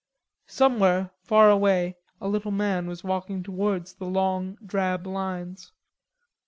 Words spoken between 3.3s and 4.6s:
towards the long